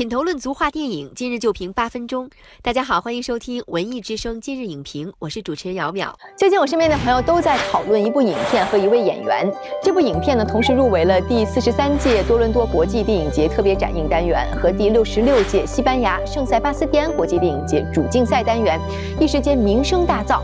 [0.00, 2.26] 品头论足话电影，今日就评八分钟。
[2.62, 6.10] 大家好，欢迎收听文艺之声今日影评，我是主持人姚淼。
[6.38, 9.52] 最近我身边的朋友都在讨论一部影片和一位演员。
[9.82, 18.80] 这部影片呢，同时入围了第四十三届多伦多国际电影节特别展映单元和第六十六届西班牙圣塞巴斯蒂安国际电影节主竞赛单元，
[19.20, 20.40] 一时间名声大噪。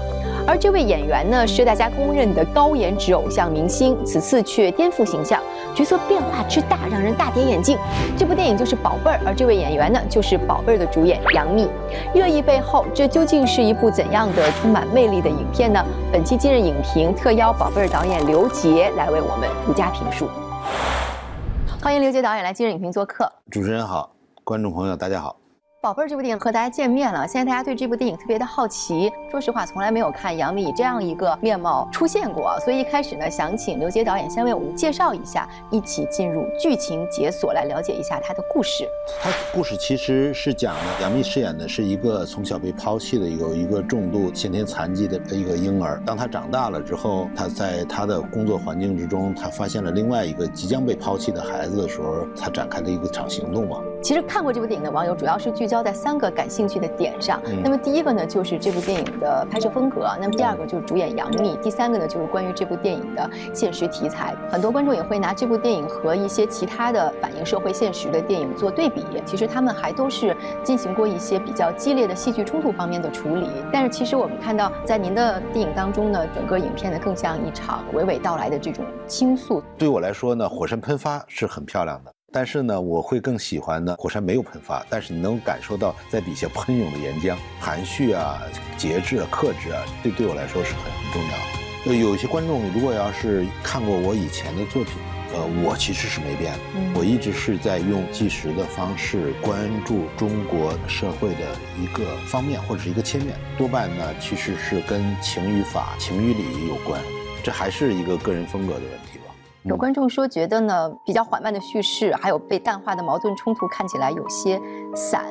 [0.49, 5.43] 而这位演员呢，是大家公认的高颜值偶像明星，此次却颠覆形象，
[5.75, 7.77] 角色变化之大，让人大跌眼镜。
[8.17, 11.69] 这部电影就是《宝贝儿》，而这位演员呢，就是《宝贝儿》的主演杨幂。
[12.15, 15.85] 热议背后，这究竟是一部怎样的充满魅力的影片呢？
[16.13, 20.29] 本期今日影评特邀《宝贝儿》导演刘杰来为我们独家评述。
[21.83, 23.31] 欢迎刘杰导演来今日影评做客。
[23.51, 24.13] 主持人好，
[24.45, 25.37] 观众朋友大家好。
[25.87, 29.09] 宝贝儿这部电影和大家见面了，现在大家对这部电影特别的好奇。
[29.31, 38.85] 说实话，从来没有看杨幂这样一个面貌出现过，所以一开始呢，想请刘杰导演先为我们介绍一下，一起进入剧情解锁，来了解一下他的故事。
[39.23, 46.03] 他故事其实是讲的杨幂饰演的是一个从小被抛弃的有一个重度先天残疾的一个婴儿。
[46.05, 53.81] 当他长大了之后，他在他的工作环境之中，他发现了另外一个即将被抛弃的孩子的时候，他展开了一个场行动嘛。
[54.07, 57.43] 其实看过这部电影的网友，主要是聚焦在三个感兴趣的点上。
[57.61, 64.33] 那么第一个呢，就是这部电影的拍摄风格；那么第二个就是主演杨幂；第三个呢，就是关于这部电影的现实题材。
[64.49, 69.05] 很多观众也会拿这部电影和一些其他的反映社会现实的电影做对比。
[69.25, 73.49] 其实他们还都是进行过一些比较激烈的戏剧冲突方面的处理。
[73.73, 79.61] 但是其实我们看到，在您的电影当中呢，整个影片呢更像一场娓娓道来的这种倾诉。
[79.77, 82.13] 对我来说呢，火山喷发是很漂亮的。
[82.37, 88.43] 但是呢，我会更喜欢呢，火山没有喷发，但是你能感受到在底下喷涌的岩浆，含蓄啊、
[88.77, 91.31] 节制啊、克制啊，这对我来说是很很重要。
[91.87, 94.93] 呃，有一些观众如果要是看过我以前的作品，
[95.33, 96.59] 呃，我其实是没变的，
[96.95, 107.01] 我一直是在用纪实的方式关注中国社会的一个方面或者是一个切面，多半呢其实是跟情与法、情与理有关，
[107.43, 109.19] 这还是一个个人风格的问题。
[109.67, 114.63] 有观众说，觉得呢比较缓慢的叙事，还有被淡化的矛盾冲突，看起来有些
[114.95, 115.25] 散，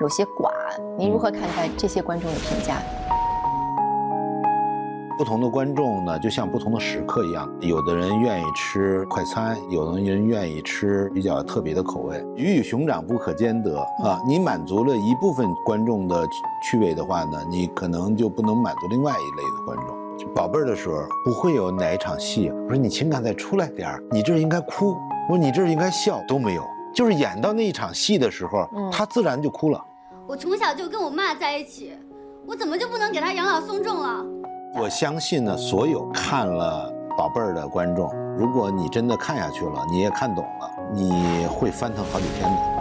[0.00, 0.50] 有些寡。
[0.96, 2.78] 您如何看待这些观众的评价？
[5.18, 12.24] 不同的观众呢，就像不同的食客一样，有的人愿意吃快餐，有的人愿意吃比较特别的口味。
[12.34, 14.18] 鱼与熊掌不可兼得啊！
[14.26, 16.26] 你满足了一部分观众的
[16.62, 20.03] 趣味的话呢，你可能就不能满足另外一类的观众。
[20.32, 24.90] 宝贝儿的时候不会有哪一场戏，我说你情感再出来点儿，你这应该哭，
[25.28, 26.62] 我说你这应该笑，都没有，
[26.94, 29.84] 就是演到那一场戏的时候，他自然就哭了。
[30.26, 31.92] 我从小就跟我妈在一起，
[32.46, 34.24] 我怎么就不能给她养老送终了？
[34.80, 42.74] 我相信呢，所有看了宝贝儿的观众，如果你真的看下去了，你也看懂了，你会翻腾好几天的。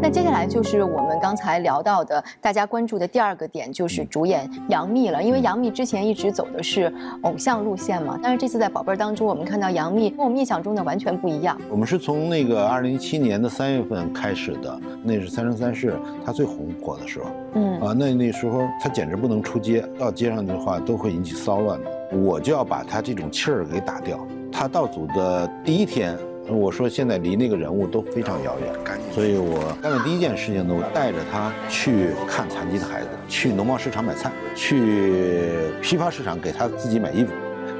[0.00, 5.22] 那接下来就是我们刚才聊到的，大家关注的第二个点，就是主演杨幂了。
[5.22, 6.92] 因为杨幂之前一直走的是
[7.22, 11.58] 偶像路线嘛，但是这次在《宝贝儿》当中，我们看到杨幂跟我们印象中的完全不一样。
[11.70, 15.92] 我们是从那个二零一七年的三月份开始的，那是《三生三世》
[16.24, 17.26] 她最红火的时候。
[17.54, 21.90] 嗯啊，那那时候她简直不能出街，到街上的话都会引起骚乱的。
[22.16, 24.18] 我就要把她这种气儿给打掉。
[24.52, 26.16] 她到组的第一天。
[26.54, 28.72] 我说现在离那个人物都非常遥远，
[29.12, 37.32] 所以我干的第一件事情呢，我带着他去看残疾的孩子，去农贸市场买菜，去批发市场给他自己买衣服。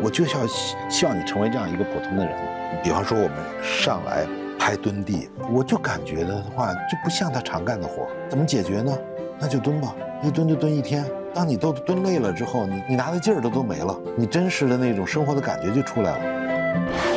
[0.03, 2.35] 我就要希希望你成为这样一个普通的人。
[2.83, 4.27] 比方说我们上来
[4.59, 8.97] 拍蹲地，我就感觉的话就不像他常干的活，怎么解决呢？
[9.41, 11.05] 那就蹲吧，一蹲就蹲一天。
[11.35, 17.08] 当你都蹲累了之后，你你拿的劲儿都都没了，你真实的那种生活的感觉就出来了。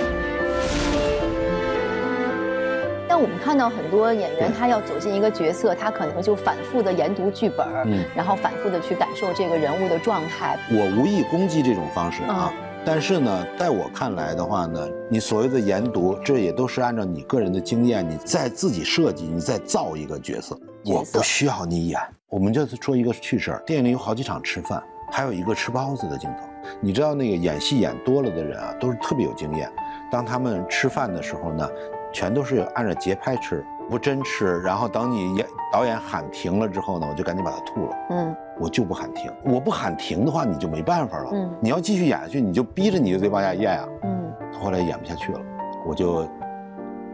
[3.21, 10.57] 我们看到很多演员，他要走进一个角色，他可能就反复的研读剧本，嗯，然后反复的去感受这个人物的状态。
[10.71, 12.51] 我无意攻击这种方式啊，
[12.83, 20.59] 但是呢，在我看来的话呢，你所谓的研读，这也都是按照你个人的经验，你再自己设计，你再造一个角色。
[20.83, 22.01] 我不需要你演。
[22.27, 24.81] 我们就是说一个趣事儿，电影里有好几场吃饭，
[25.11, 26.47] 还有一个吃包子的镜头。
[26.79, 29.71] 你知道那个演戏演多了的人啊，都是特别有经验。
[30.11, 31.69] 当他们吃饭的时候呢？
[32.11, 34.61] 全都是按照节拍吃，不真吃。
[34.61, 37.95] 然后等你演导演喊停了之后呢，我就赶紧把它吐了。
[38.09, 39.31] 嗯，我就不喊停。
[39.43, 41.29] 我不喊停的话，你就没办法了。
[41.33, 43.87] 嗯，你要继续演下去，你就逼着你就得往下咽啊。
[44.03, 45.39] 嗯，后来演不下去了，
[45.85, 46.27] 我就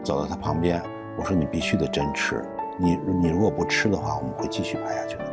[0.02, 0.82] 走到他旁边，
[1.18, 2.44] 我说：“你必须得真吃。
[2.78, 5.24] 你你如果不吃的话，我们会继续拍下去的。”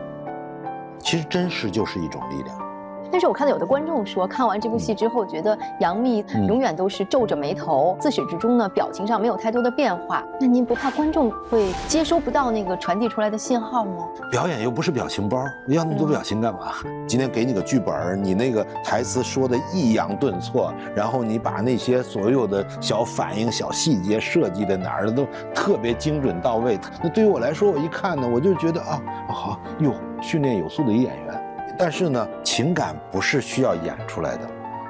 [0.99, 2.64] 其实真实就是一种力量。
[3.11, 10.23] 但是我看到有的观众说，看完这部戏之后，觉得杨幂永远都是皱着眉头，自始至终呢，表情上没有太多的变化。
[10.39, 14.07] 那您不怕观众会接收不到那个传递出来的信号吗？
[14.29, 16.73] 表演又不是表情包，要那么多表情干嘛？
[17.07, 26.79] 今天给你个剧本，你那个台词说的抑扬顿挫，然后你把那些所有的小反应、小细节设计的哪儿的都特别精准到位。
[27.01, 31.44] 那对于我来说，我一看呢，我就觉得啊，好哟，训练有素的一演员。
[31.77, 34.49] 但是呢，情感不是需要演出来的，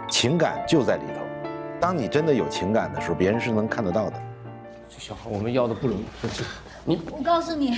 [0.09, 1.21] 情感就在里头。
[1.79, 4.21] 当你真的有情感的时候，别人是能看得到的。
[4.89, 6.05] 这小孩我们要的不容易，
[6.83, 7.77] 你我告诉你，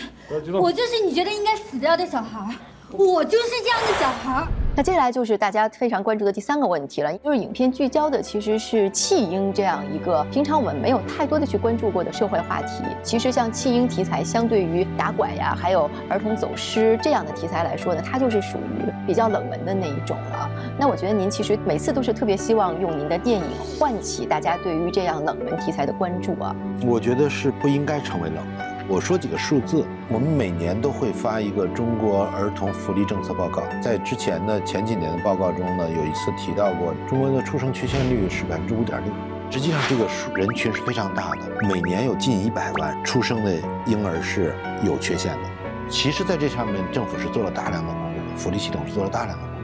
[0.61, 2.53] 我就是你觉得应该死掉的小孩，
[2.91, 4.45] 我就是这样的小孩。
[4.77, 12.83] 那接下来就是大家非常关注的第三个问题了，就是影片聚焦的其实是弃婴这样一个平常我们没有太多的去关注过的社会话题。
[13.01, 20.47] 其实像弃婴题材，相对于打拐呀，还有儿童走失这样的题材来说呢，它就是属于比较冷门的那一种了。
[20.77, 23.45] 那我觉得您其实每次都是特别希望用您的电影
[23.79, 26.55] 唤起大家对于这样冷门题材的关注啊。
[26.85, 28.66] 我觉得是不应该成为冷门。
[28.89, 33.61] 我说几个数字，我们每年都会发一个中国儿童福利政策报告。
[33.81, 39.11] 在之前的前几年的报告中呢，有一次提到过，中国的出生缺陷率是百分之五点六。
[39.51, 43.55] 实际上，这个数人群是非常大的，每年有近一百万出生的
[43.85, 44.55] 婴儿是
[44.85, 45.49] 有缺陷的。
[45.89, 49.56] 其实，在这上面，政府是做了大量的工作的，福利系统是做了大量的。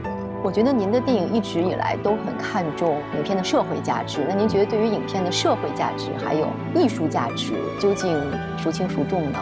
[0.43, 4.25] 我觉得您的电影一直以来都很看重影片的社会价值。
[4.27, 8.13] 那您觉得对于影片的社会价值还有艺术价值，究竟
[8.57, 9.39] 孰轻孰重呢？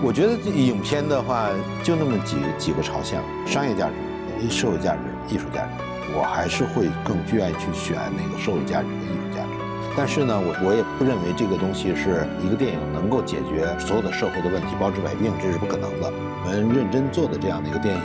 [0.00, 1.48] 我觉得这影片的话，
[1.82, 5.70] 就那么几几个朝向：商业价值、社会价值、艺术价值。
[6.16, 9.50] 我还是会更愿意去选那个社会价值和艺术价值。
[9.96, 16.12] 但是呢，我我也不认为这个东西是一个电影能够解决所有的社会的问题，包治百病，这是不可能的。
[16.46, 18.00] 我们认真做的这样的一个电影，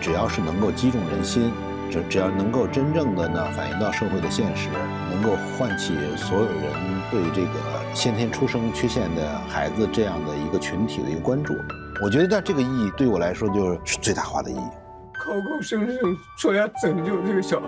[0.00, 1.50] 只要是能够击中人心。
[1.90, 4.68] 只只要能够真正的呢反映到社会的现实，
[5.10, 6.72] 能够唤起所有人
[7.10, 7.50] 对这个
[7.92, 11.54] 先天出生缺陷的孩子这样的一个群体的一个关注，
[12.00, 14.70] 我觉得那这个意义对我来说就是最大化的意义。
[15.12, 17.66] 口口声声说要拯救这个小孩，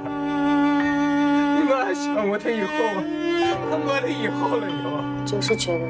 [1.59, 3.03] 你们还想过他以后啊？
[3.71, 5.85] 他没了以后了以后，就是觉得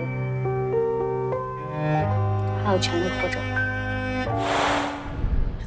[2.65, 3.39] 他有权利活着。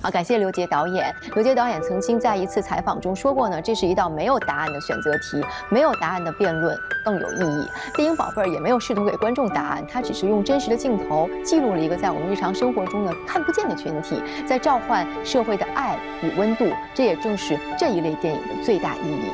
[0.06, 1.12] 好，感谢刘杰导演。
[1.34, 7.68] 刘杰导演曾经在一次采访中说过呢，这是一道没有答案的选择题，没有答案的辩论更有意义。
[7.96, 16.68] 电影《宝贝儿》也没有试图给观众答案，它只是用真实的镜头记录了一个在我们日常生活中呢看不见的群体，在召唤社会的爱与温度。
[16.94, 19.32] 这也正是这一类电影的最大意义。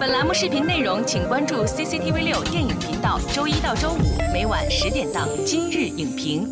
[0.00, 3.98] 本栏目视频内容，请关注 CCTV 六电影频道，周一到周五
[4.32, 6.48] 每晚十点档《今日影评》。